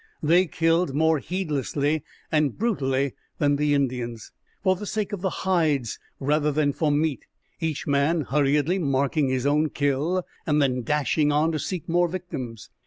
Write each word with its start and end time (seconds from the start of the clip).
They 0.23 0.47
killed 0.47 0.95
more 0.95 1.19
heedlessly 1.19 2.03
and 2.31 2.57
brutally 2.57 3.13
than 3.37 3.57
the 3.57 3.75
Indians, 3.75 4.31
for 4.63 4.75
the 4.75 4.87
sake 4.87 5.13
of 5.13 5.21
the 5.21 5.29
hides 5.45 5.99
rather 6.19 6.51
than 6.51 6.73
for 6.73 6.91
meat, 6.91 7.27
each 7.59 7.85
man 7.85 8.21
hurriedly 8.21 8.79
marking 8.79 9.27
his 9.29 9.45
own 9.45 9.69
kill 9.69 10.25
and 10.47 10.59
then 10.59 10.81
dashing 10.81 11.31
on 11.31 11.51
to 11.51 11.59
seek 11.59 11.87
more 11.87 12.07
victims. 12.07 12.71